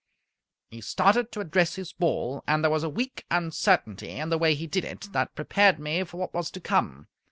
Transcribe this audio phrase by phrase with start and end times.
[0.71, 4.55] He started to address his ball, and there was a weak uncertainty in the way
[4.55, 7.07] he did it that prepared me for what was to come.